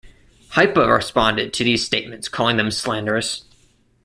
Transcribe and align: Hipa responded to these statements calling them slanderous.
Hipa 0.53 0.91
responded 0.97 1.53
to 1.53 1.63
these 1.63 1.85
statements 1.85 2.27
calling 2.27 2.57
them 2.57 2.71
slanderous. 2.71 3.43